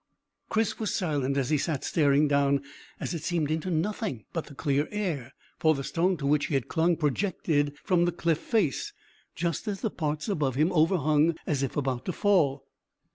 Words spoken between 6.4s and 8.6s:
he had clung projected from the cliff